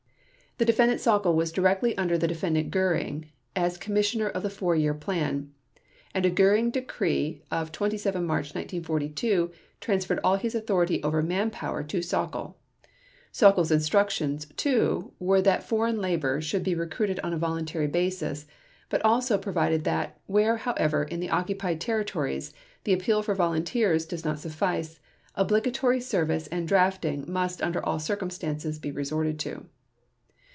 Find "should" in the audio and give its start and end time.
16.39-16.61